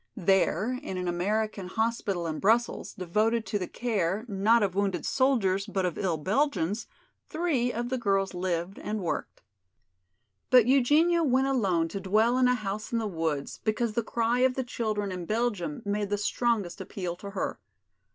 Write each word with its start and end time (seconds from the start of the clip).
There, 0.17 0.71
in 0.81 0.97
an 0.97 1.07
American 1.07 1.67
hospital 1.67 2.25
in 2.25 2.39
Brussels, 2.39 2.95
devoted 2.95 3.45
to 3.45 3.59
the 3.59 3.67
care, 3.67 4.25
not 4.27 4.63
of 4.63 4.73
wounded 4.73 5.05
soldiers, 5.05 5.67
but 5.67 5.85
of 5.85 5.95
ill 5.95 6.17
Belgians, 6.17 6.87
three 7.29 7.71
of 7.71 7.89
the 7.89 7.99
girls 7.99 8.33
lived 8.33 8.79
and 8.79 9.01
worked. 9.03 9.43
But 10.49 10.65
Eugenia 10.65 11.21
went 11.23 11.45
alone 11.45 11.87
to 11.89 11.99
dwell 11.99 12.39
in 12.39 12.47
a 12.47 12.55
house 12.55 12.91
in 12.91 12.97
the 12.97 13.05
woods 13.05 13.59
because 13.63 13.93
the 13.93 14.01
cry 14.01 14.39
of 14.39 14.55
the 14.55 14.63
children 14.63 15.11
in 15.11 15.25
Belgium 15.27 15.83
made 15.85 16.09
the 16.09 16.17
strongest 16.17 16.81
appeal 16.81 17.15
to 17.17 17.29
her. 17.37 17.59